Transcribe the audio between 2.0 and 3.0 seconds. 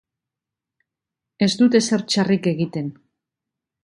txarrik egiten.